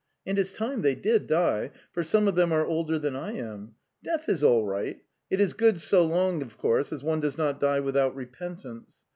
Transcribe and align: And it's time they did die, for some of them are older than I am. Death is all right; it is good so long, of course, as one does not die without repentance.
And 0.25 0.39
it's 0.39 0.53
time 0.57 0.81
they 0.81 0.95
did 0.95 1.27
die, 1.27 1.69
for 1.91 2.01
some 2.01 2.27
of 2.27 2.33
them 2.33 2.51
are 2.51 2.65
older 2.65 2.97
than 2.97 3.15
I 3.15 3.33
am. 3.33 3.75
Death 4.03 4.29
is 4.29 4.41
all 4.41 4.65
right; 4.65 4.99
it 5.29 5.39
is 5.39 5.53
good 5.53 5.79
so 5.79 6.03
long, 6.03 6.41
of 6.41 6.57
course, 6.57 6.91
as 6.91 7.03
one 7.03 7.19
does 7.19 7.37
not 7.37 7.59
die 7.59 7.81
without 7.81 8.15
repentance. 8.15 8.95